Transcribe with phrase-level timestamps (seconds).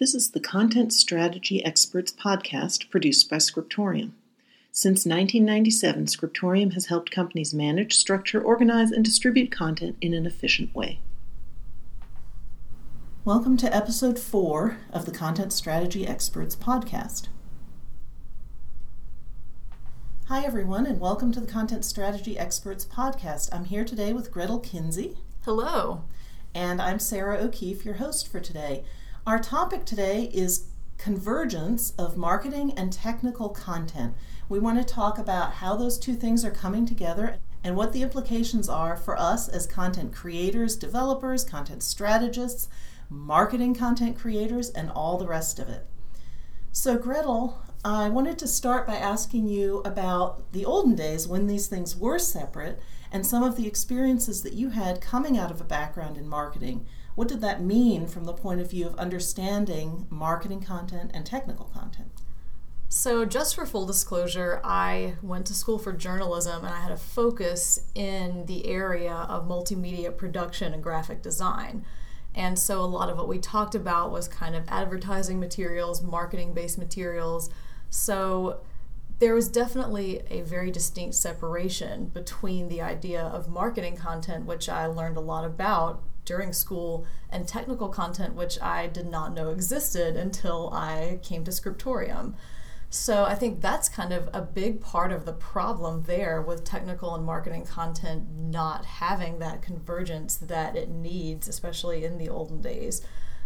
[0.00, 4.14] This is the Content Strategy Experts podcast produced by Scriptorium.
[4.72, 10.74] Since 1997, Scriptorium has helped companies manage, structure, organize, and distribute content in an efficient
[10.74, 11.00] way.
[13.26, 17.28] Welcome to episode four of the Content Strategy Experts podcast.
[20.28, 23.50] Hi, everyone, and welcome to the Content Strategy Experts podcast.
[23.52, 25.18] I'm here today with Gretyl Kinsey.
[25.44, 26.04] Hello.
[26.54, 28.82] And I'm Sarah O'Keefe, your host for today.
[29.26, 34.14] Our topic today is convergence of marketing and technical content.
[34.48, 38.00] We want to talk about how those two things are coming together and what the
[38.00, 42.70] implications are for us as content creators, developers, content strategists,
[43.10, 45.86] marketing content creators, and all the rest of it.
[46.72, 51.66] So, Gretyl, I wanted to start by asking you about the olden days when these
[51.66, 52.80] things were separate
[53.12, 56.86] and some of the experiences that you had coming out of a background in marketing.
[57.20, 61.66] What did that mean from the point of view of understanding marketing content and technical
[61.66, 62.22] content?
[62.88, 66.96] So, just for full disclosure, I went to school for journalism and I had a
[66.96, 71.84] focus in the area of multimedia production and graphic design.
[72.34, 76.54] And so, a lot of what we talked about was kind of advertising materials, marketing
[76.54, 77.50] based materials.
[77.90, 78.62] So,
[79.18, 84.86] there was definitely a very distinct separation between the idea of marketing content, which I
[84.86, 90.16] learned a lot about during school, and technical content, which I did not know existed
[90.16, 92.36] until I came to Scriptorium.
[92.88, 97.16] So I think that's kind of a big part of the problem there with technical
[97.16, 103.02] and marketing content not having that convergence that it needs, especially in the olden days.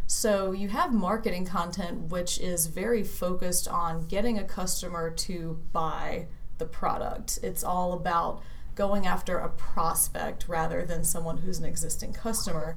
[0.06, 6.26] So you have marketing content which is very focused on getting a customer to buy
[6.58, 7.38] the product.
[7.42, 8.42] It's all about
[8.75, 12.77] going after a prospect rather than someone who's an existing customer.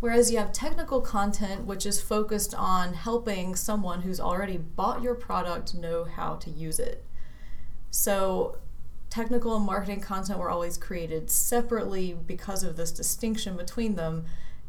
[0.00, 5.14] Whereas you have technical content which is focused on helping someone who's already bought your
[5.14, 7.04] product know how to use it.
[7.90, 8.58] So
[9.10, 14.26] technical and marketing content were always created separately because of this distinction between them.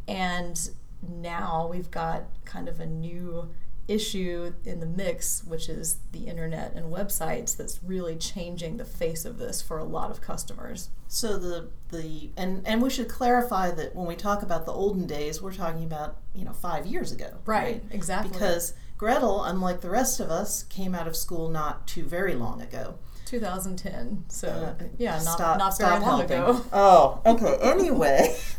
[0.07, 0.69] And
[1.07, 3.49] now we've got kind of a new
[3.89, 9.25] issue in the mix, which is the internet and websites, that's really changing the face
[9.25, 10.89] of this for a lot of customers.
[11.07, 15.07] So the the and and we should clarify that when we talk about the olden
[15.07, 17.63] days, we're talking about you know five years ago, right?
[17.63, 17.83] right?
[17.91, 18.31] Exactly.
[18.31, 22.61] Because Gretyl, unlike the rest of us, came out of school not too very long
[22.61, 22.95] ago.
[23.25, 24.25] 2010.
[24.27, 26.37] So uh, yeah, not stop, not very long helping.
[26.37, 26.65] ago.
[26.73, 27.57] Oh, okay.
[27.61, 28.37] Anyway.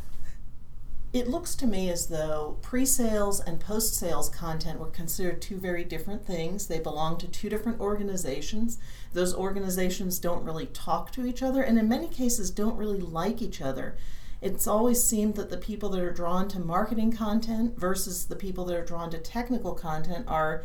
[1.12, 5.56] It looks to me as though pre sales and post sales content were considered two
[5.56, 6.68] very different things.
[6.68, 8.78] They belong to two different organizations.
[9.12, 13.42] Those organizations don't really talk to each other, and in many cases, don't really like
[13.42, 13.96] each other.
[14.40, 18.64] It's always seemed that the people that are drawn to marketing content versus the people
[18.66, 20.62] that are drawn to technical content are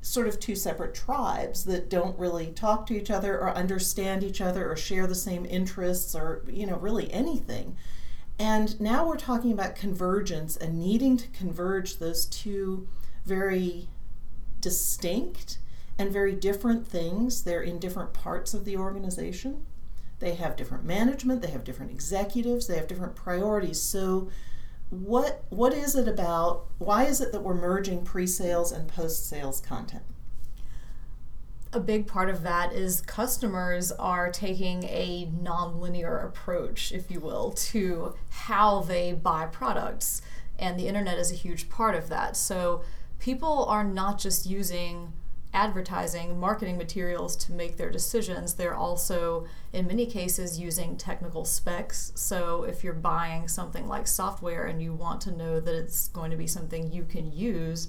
[0.00, 4.40] sort of two separate tribes that don't really talk to each other or understand each
[4.40, 7.76] other or share the same interests or, you know, really anything.
[8.38, 12.88] And now we're talking about convergence and needing to converge those two
[13.24, 13.88] very
[14.60, 15.58] distinct
[15.98, 17.44] and very different things.
[17.44, 19.66] They're in different parts of the organization.
[20.18, 23.82] They have different management, they have different executives, they have different priorities.
[23.82, 24.30] So
[24.90, 30.04] what what is it about why is it that we're merging pre-sales and post-sales content?
[31.74, 37.50] A big part of that is customers are taking a nonlinear approach, if you will,
[37.52, 40.22] to how they buy products.
[40.58, 42.36] And the internet is a huge part of that.
[42.36, 42.82] So
[43.18, 45.12] people are not just using
[45.52, 48.54] advertising, marketing materials to make their decisions.
[48.54, 52.12] They're also, in many cases, using technical specs.
[52.16, 56.30] So if you're buying something like software and you want to know that it's going
[56.32, 57.88] to be something you can use,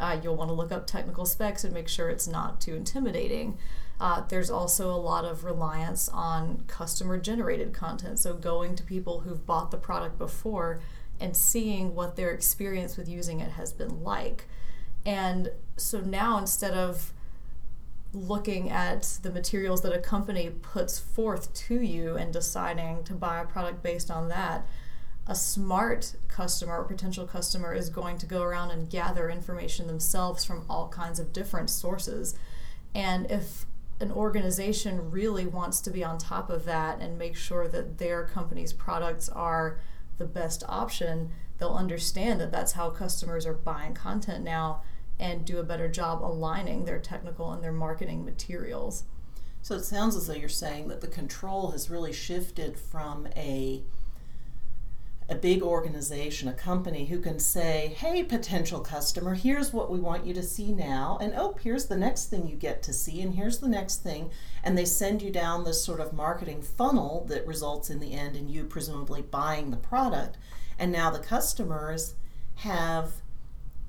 [0.00, 3.58] uh, you'll want to look up technical specs and make sure it's not too intimidating.
[4.00, 8.18] Uh, there's also a lot of reliance on customer generated content.
[8.18, 10.80] So, going to people who've bought the product before
[11.20, 14.46] and seeing what their experience with using it has been like.
[15.06, 17.12] And so now instead of
[18.12, 23.40] looking at the materials that a company puts forth to you and deciding to buy
[23.40, 24.66] a product based on that,
[25.26, 30.44] a smart customer or potential customer is going to go around and gather information themselves
[30.44, 32.34] from all kinds of different sources.
[32.94, 33.64] And if
[34.00, 38.24] an organization really wants to be on top of that and make sure that their
[38.24, 39.80] company's products are
[40.18, 44.82] the best option, they'll understand that that's how customers are buying content now
[45.18, 49.04] and do a better job aligning their technical and their marketing materials.
[49.62, 53.82] So it sounds as though you're saying that the control has really shifted from a
[55.28, 60.26] a big organization, a company who can say, hey, potential customer, here's what we want
[60.26, 61.16] you to see now.
[61.20, 64.30] And oh, here's the next thing you get to see, and here's the next thing.
[64.62, 68.36] And they send you down this sort of marketing funnel that results in the end
[68.36, 70.36] in you presumably buying the product.
[70.78, 72.14] And now the customers
[72.56, 73.12] have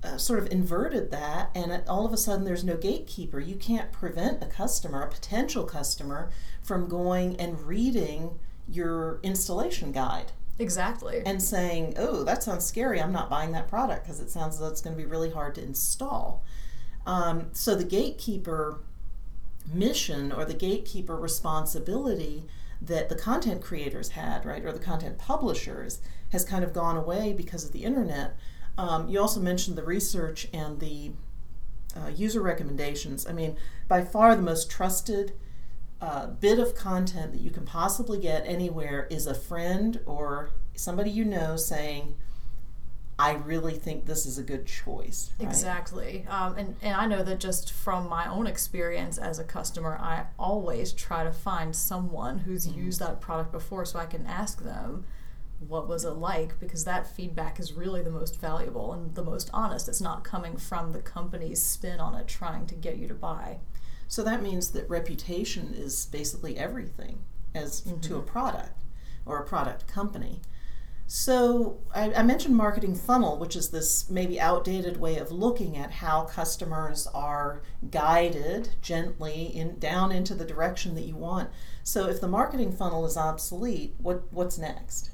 [0.04, 3.42] uh, sort of inverted that, and it, all of a sudden there's no gatekeeper.
[3.42, 8.40] You can't prevent a customer, a potential customer, from going and reading
[8.70, 11.22] your installation guide Exactly.
[11.26, 13.02] and saying, "Oh, that sounds scary.
[13.02, 15.56] I'm not buying that product because it sounds though it's going to be really hard
[15.56, 16.44] to install."
[17.06, 18.80] Um, so the gatekeeper
[19.72, 22.46] mission or the gatekeeper responsibility
[22.82, 26.00] that the content creators had, right, or the content publishers,
[26.32, 28.36] has kind of gone away because of the internet.
[28.78, 31.12] Um, you also mentioned the research and the
[31.96, 33.26] uh, user recommendations.
[33.26, 33.56] I mean,
[33.88, 35.34] by far the most trusted
[36.02, 41.10] uh, bit of content that you can possibly get anywhere is a friend or somebody
[41.10, 42.16] you know saying,
[43.18, 45.32] I really think this is a good choice.
[45.40, 45.48] right?
[45.48, 46.26] Exactly.
[46.28, 50.26] Um, and, and I know that just from my own experience as a customer, I
[50.38, 52.78] always try to find someone who's Mm-hmm.
[52.78, 55.06] used that product before so I can ask them
[55.66, 59.50] what was it like because that feedback is really the most valuable and the most
[59.54, 59.88] honest.
[59.88, 63.60] It's not coming from the company's spin on it trying to get you to buy.
[64.08, 67.20] So that means that reputation is basically everything
[67.54, 68.26] as to a mm-hmm.
[68.28, 68.82] product
[69.26, 70.42] or a product company.
[71.08, 75.92] So I, I mentioned marketing funnel, which is this maybe outdated way of looking at
[75.92, 77.62] how customers are
[77.92, 81.50] guided gently in down into the direction that you want.
[81.84, 85.12] So if the marketing funnel is obsolete, what what's next?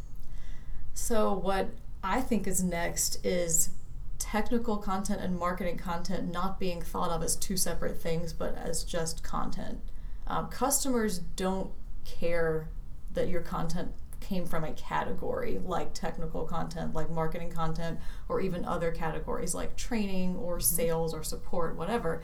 [0.94, 1.70] So, what
[2.04, 3.70] I think is next is
[4.32, 8.86] technical content and marketing content not being thought of as two separate things, but as
[8.86, 9.78] just content.
[10.26, 11.72] Um, customers don't
[12.06, 12.70] care
[13.12, 13.92] that your content
[14.22, 18.00] came from a category like technical content, like marketing content,
[18.30, 22.22] or even other categories like training or sales or support, whatever.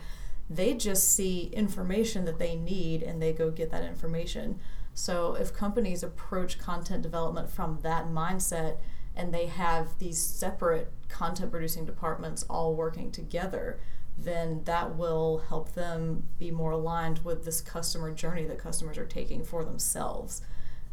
[0.48, 4.60] They just see information that they need and they go get that information.
[4.94, 8.78] So if companies approach content development from that mindset
[9.18, 13.80] and they have these separate content producing departments all working together,
[14.16, 19.04] then that will help them be more aligned with this customer journey that customers are
[19.04, 20.40] taking for themselves.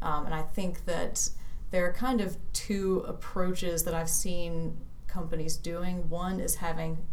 [0.01, 1.30] Um, and I think that
[1.69, 6.10] there are kind of two approaches that I've seen companies doing.
[6.10, 7.06] One is having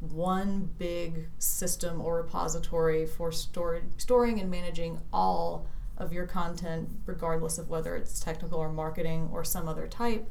[0.00, 5.66] one big system or repository for store, storing and managing all
[5.96, 10.30] of your content, regardless of whether it's technical or marketing or some other type.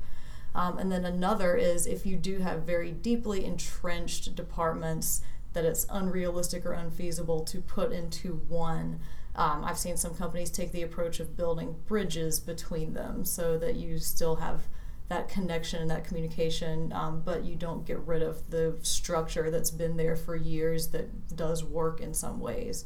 [0.56, 5.22] Um, and then another is if you do have very deeply entrenched departments
[5.54, 9.00] that it's unrealistic or unfeasible to put into one.
[9.36, 13.76] Um, I've seen some companies take the approach of building bridges between them so that
[13.76, 14.68] you still have
[15.08, 19.72] that connection and that communication, um, but you don't get rid of the structure that's
[19.72, 22.86] been there for years that does work in some ways.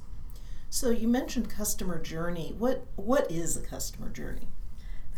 [0.69, 2.55] So you mentioned customer journey.
[2.57, 4.47] What what is a customer journey?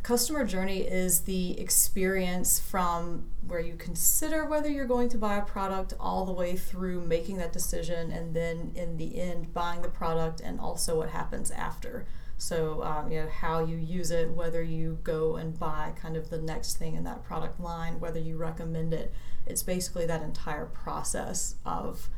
[0.05, 5.41] Customer journey is the experience from where you consider whether you're going to buy a
[5.41, 9.89] product all the way through making that decision and then in the end buying the
[9.89, 12.05] product and also what happens after.
[12.37, 16.29] So, um, you know, how you use it, whether you go and buy kind of
[16.29, 19.11] the next thing in that product line, whether you recommend it.
[19.47, 22.09] It's basically that entire process of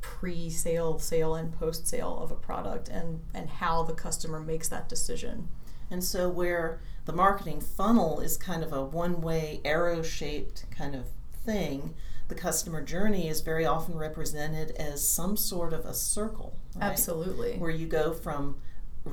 [0.00, 4.68] pre sale, sale, and post sale of a product and, and how the customer makes
[4.68, 5.48] that decision.
[5.90, 10.94] And so, where the marketing funnel is kind of a one way arrow shaped kind
[10.94, 11.06] of
[11.42, 11.94] thing,
[12.28, 16.58] the customer journey is very often represented as some sort of a circle.
[16.74, 16.84] right?
[16.84, 17.56] Absolutely.
[17.56, 18.56] Where you go from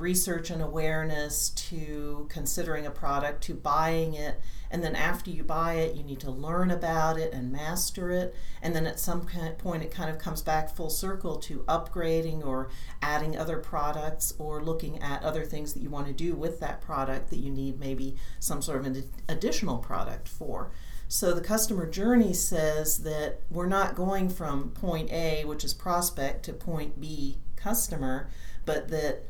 [0.00, 4.40] research and awareness to considering a product to buying it.
[4.70, 8.34] And then after you buy it, you need to learn about it and master it.
[8.60, 9.26] And then at some
[9.58, 14.62] point, it kind of comes back full circle to upgrading or adding other products or
[14.62, 17.78] looking at other things that you want to do with that product that you need
[17.78, 20.72] maybe some sort of an additional product for.
[21.08, 26.44] So the customer journey says that we're not going from point A, which is prospect,
[26.46, 28.28] to point B, customer,
[28.64, 29.24] but that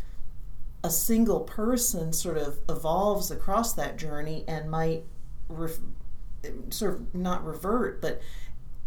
[0.82, 5.04] a single person sort of evolves across that journey and might
[5.48, 5.78] ref-
[6.70, 8.20] sort of not revert, but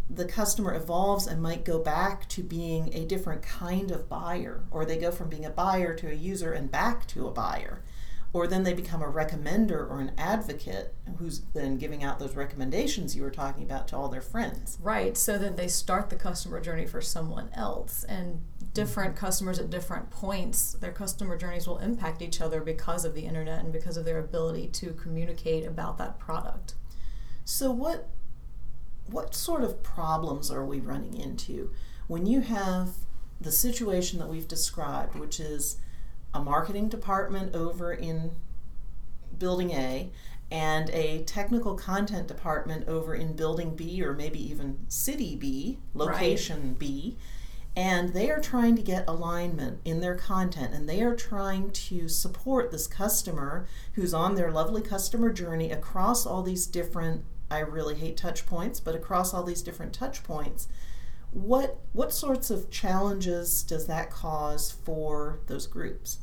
[0.10, 4.86] the customer evolves and might go back to being a different kind of buyer, or
[4.86, 7.84] they go from being a buyer to a user and back to a buyer.
[8.32, 13.16] Or then they become a recommender or an advocate who's then giving out those recommendations
[13.16, 14.78] you were talking about to all their friends.
[14.82, 15.18] Right.
[15.18, 18.04] So then they start the customer journey for someone else.
[18.04, 18.42] And
[18.74, 19.26] different mm-hmm.
[19.26, 23.64] customers at different points, their customer journeys will impact each other because of the internet
[23.64, 26.76] and because of their ability to communicate about that product.
[27.46, 28.10] So what
[29.08, 31.72] what sort of problems are we running into
[32.06, 32.90] when you have
[33.42, 35.78] the situation that we've described, which is
[36.34, 38.32] a marketing department over in
[39.38, 40.12] building A
[40.52, 46.70] and a technical content department over in building B or maybe even city B, location
[46.70, 46.80] right.
[46.80, 47.18] B.
[47.76, 52.10] And they are trying to get alignment in their content and they are trying to
[52.10, 57.96] support this customer who's on their lovely customer journey across all these different, I really
[57.96, 60.68] hate touch points, but across all these different touch points.
[61.32, 66.20] What, what sorts of challenges does that cause for those groups?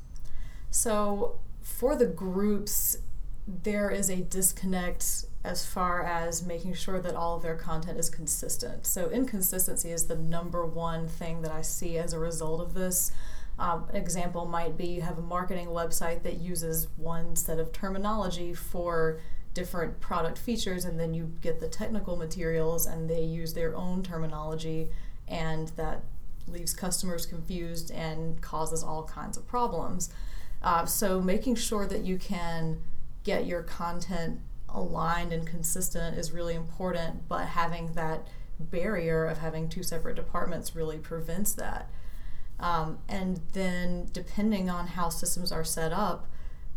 [0.70, 2.98] So, for the groups,
[3.46, 8.10] there is a disconnect as far as making sure that all of their content is
[8.10, 8.84] consistent.
[8.86, 13.12] So, inconsistency is the number one thing that I see as a result of this.
[13.58, 17.72] Um, an example might be you have a marketing website that uses one set of
[17.72, 19.20] terminology for
[19.56, 24.02] different product features, and then you get the technical materials and they use their own
[24.02, 24.90] terminology,
[25.26, 26.02] and that
[26.46, 30.10] leaves customers confused and causes all kinds of problems.
[30.62, 32.82] Uh, so, making sure that you can
[33.25, 38.28] get your content aligned and consistent is really important, but having that
[38.60, 41.88] barrier of having two separate departments really prevents that.
[42.60, 46.26] Um, and then, depending on how systems are set up,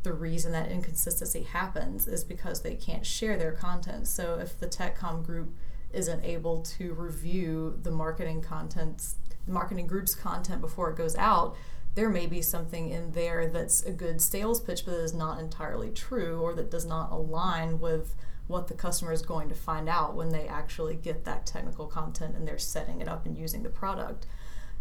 [0.04, 4.08] the reason that inconsistency happens is because they can't share their content.
[4.08, 5.54] So if the TechCom group
[5.92, 9.16] isn't able to review the marketing contents,
[9.48, 11.56] marketing group's content before it goes out,
[11.96, 15.90] there may be something in there that's a good sales pitch, but is not entirely
[15.90, 18.16] true or that does not align with
[18.48, 22.36] what the customer is going to find out when they actually get that technical content
[22.36, 24.26] and they're setting it up and using the product.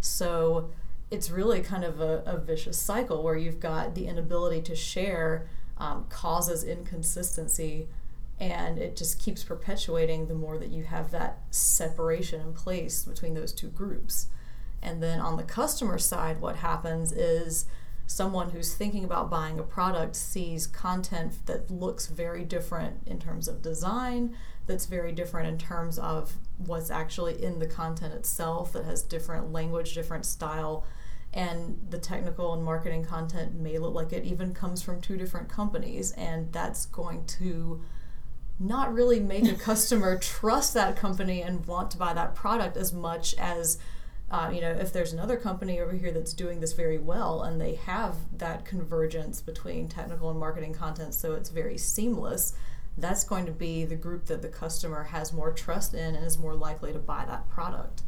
[0.01, 0.71] So
[1.11, 5.49] it's really kind of a, a vicious cycle where you've got the inability to share
[5.79, 7.89] um, causes inconsistency
[8.41, 13.35] and it just keeps perpetuating the more that you have that separation in place between
[13.35, 14.29] those two groups.
[14.81, 17.67] And then on the customer side, what happens is
[18.07, 23.49] someone who's thinking about buying a product sees content that looks very different in terms
[23.49, 24.37] of design,
[24.67, 29.53] that's very different in terms of what's actually in the content itself, that has different
[29.53, 30.85] language, different style
[31.33, 35.49] and the technical and marketing content may look like it even comes from two different
[35.49, 37.83] companies and that's going to
[38.59, 42.93] not really make a customer trust that company and want to buy that product as
[42.93, 43.79] much as
[44.31, 47.61] uh, you know if there's another company over here that's doing this very well and
[47.61, 52.55] they have that convergence between technical and marketing content so it's very seamless
[52.97, 56.37] that's going to be the group that the customer has more trust in and is
[56.37, 58.03] more likely to buy that product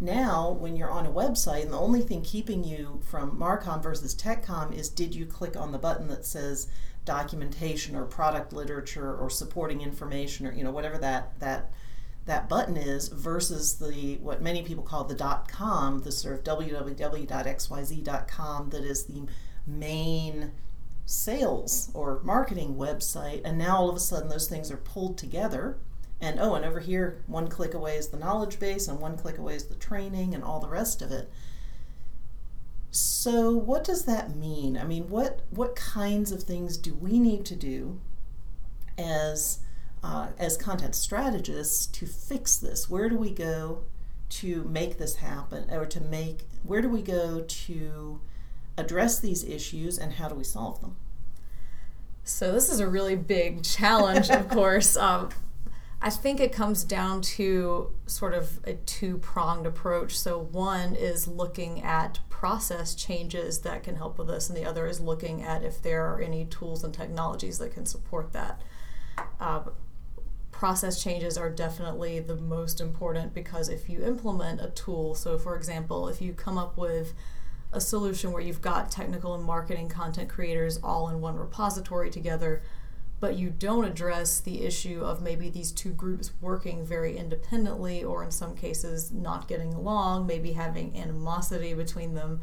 [0.00, 4.14] now, when you're on a website and the only thing keeping you from Marcom versus
[4.14, 6.68] TechCom is did you click on the button that says
[7.04, 11.72] documentation or product literature or supporting information or you know whatever that that
[12.26, 16.44] that button is versus the what many people call the dot .com, the sort of
[16.44, 17.26] www.xyz.com
[18.70, 19.22] that is the
[19.66, 20.52] main
[21.06, 23.40] sales or marketing website.
[23.44, 25.78] And now all of a sudden those things are pulled together
[26.20, 29.38] and oh, and over here, one click away is the knowledge base, and one click
[29.38, 31.30] away is the training, and all the rest of it.
[32.90, 34.76] So, what does that mean?
[34.76, 38.00] I mean, what what kinds of things do we need to do
[38.96, 39.60] as
[40.02, 42.90] uh, as content strategists to fix this?
[42.90, 43.84] Where do we go
[44.30, 48.20] to make this happen, or to make where do we go to
[48.76, 50.96] address these issues, and how do we solve them?
[52.24, 54.96] So this is a really big challenge, of course.
[54.96, 55.30] Um,
[56.00, 60.16] I think it comes down to sort of a two pronged approach.
[60.16, 64.86] So, one is looking at process changes that can help with this, and the other
[64.86, 68.62] is looking at if there are any tools and technologies that can support that.
[69.40, 69.62] Uh,
[70.52, 75.56] process changes are definitely the most important because if you implement a tool, so for
[75.56, 77.12] example, if you come up with
[77.72, 82.62] a solution where you've got technical and marketing content creators all in one repository together,
[83.20, 88.22] but you don't address the issue of maybe these two groups working very independently or
[88.22, 92.40] in some cases not getting along, maybe having animosity between them,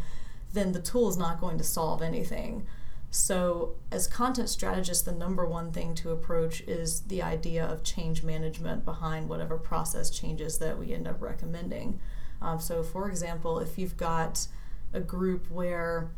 [0.54, 2.66] then the tool is not going to solve anything.
[3.10, 8.24] So, as content strategists, the number one thing to approach is the idea of change
[8.24, 12.02] management behind whatever process changes that we end up recommending.
[12.42, 14.48] Um, so, for example, if you've got
[14.92, 16.10] a group where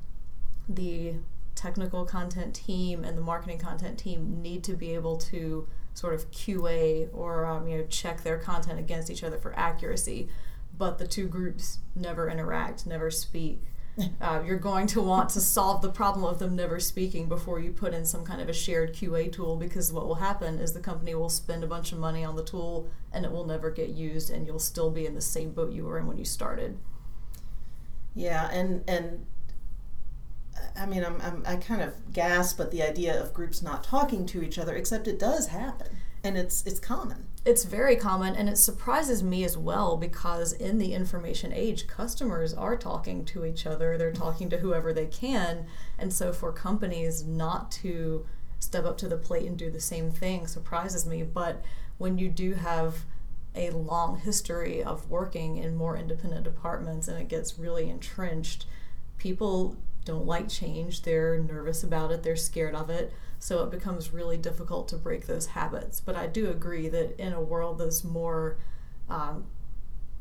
[0.67, 1.15] the
[1.57, 6.29] technical content team and the marketing content team need to be able to sort of
[6.31, 10.29] QA or um, you know check their content against each other for accuracy,
[10.77, 13.61] but the two groups never interact, never speak.
[14.21, 17.71] Uh, you're going to want to solve the problem of them never speaking before you
[17.71, 20.79] put in some kind of a shared QA tool because what will happen is the
[20.79, 23.89] company will spend a bunch of money on the tool and it will never get
[23.89, 26.77] used and you'll still be in the same boat you were in when you started.
[28.13, 29.25] Yeah, and and
[30.77, 34.25] I mean, I'm, I'm I kind of gasp at the idea of groups not talking
[34.27, 37.27] to each other, except it does happen, and it's it's common.
[37.46, 42.53] It's very common, and it surprises me as well because in the information age, customers
[42.53, 43.98] are talking to each other.
[43.98, 45.65] They're talking to whoever they can,
[45.98, 48.25] and so for companies not to
[48.60, 51.24] step up to the plate and do the same thing surprises me.
[51.24, 51.63] But
[51.98, 53.05] when you do have
[53.55, 58.65] a long history of working in more independent departments and it gets really entrenched,
[59.17, 59.75] people
[60.07, 61.03] don't like change.
[61.03, 63.13] They're nervous about it, they're scared of it.
[63.39, 65.99] So it becomes really difficult to break those habits.
[65.99, 68.57] But I do agree that in a world that's more
[69.09, 69.45] um,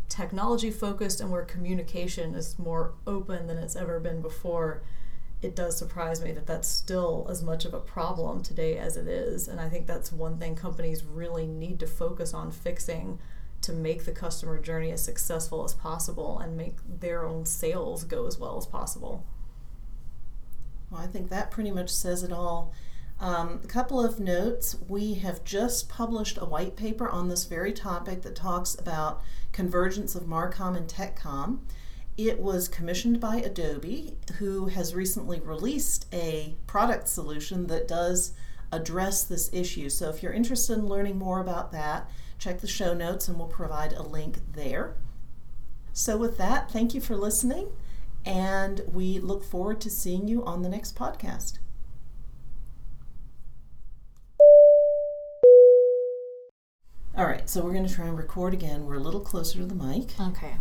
[0.08, 4.82] technology focused and where communication is more open than it's ever been before,
[5.40, 9.06] it does surprise me that that's still as much of a problem today as it
[9.06, 9.48] is.
[9.48, 13.18] And I think that's one thing companies really need to focus on fixing
[13.62, 18.26] to make the customer journey as successful as possible and make their own sales go
[18.26, 19.24] as well as possible.
[20.90, 22.72] Well, I think that pretty much says it all.
[23.18, 24.76] Um, a couple of notes.
[24.88, 30.14] We have just published a white paper on this very topic that talks about convergence
[30.14, 31.60] of Marcom and TechCom.
[32.16, 38.32] It was commissioned by Adobe, who has recently released a product solution that does
[38.72, 39.88] address this issue.
[39.88, 43.48] So if you're interested in learning more about that, check the show notes and we'll
[43.48, 44.94] provide a link there.
[45.92, 47.68] So, with that, thank you for listening
[48.26, 51.58] and we look forward to seeing you on the next podcast.
[57.16, 58.84] All right, so we're going to try and record again.
[58.84, 60.20] We're a little closer to the mic.
[60.20, 60.56] Okay.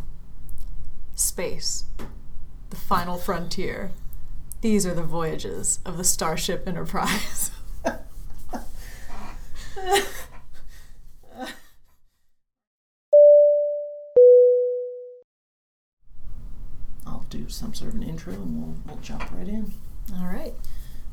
[1.13, 1.85] Space.
[2.69, 3.91] The final frontier.
[4.61, 7.51] These are the voyages of the Starship Enterprise.
[17.55, 19.73] some sort of an intro and we'll, we'll jump right in.
[20.17, 20.53] All right.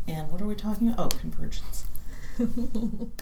[0.09, 1.15] And what are we talking about?
[1.15, 1.85] Oh, convergence.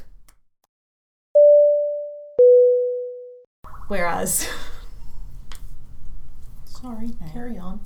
[3.89, 4.49] Whereas.
[6.65, 7.81] Sorry, carry on.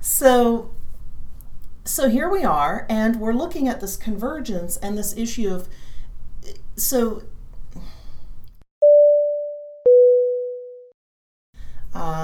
[0.00, 0.70] So,
[1.84, 5.68] so here we are, and we're looking at this convergence and this issue of.
[6.76, 7.22] So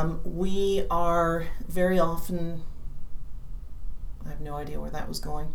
[0.06, 2.62] Um, we are very often,
[4.24, 5.52] I have no idea where that was going.